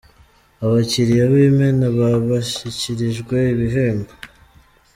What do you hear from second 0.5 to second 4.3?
Abakiliya b’imena ba bashyikirijwe ibihembo